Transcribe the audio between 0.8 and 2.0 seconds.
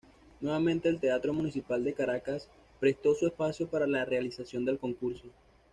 el Teatro Municipal de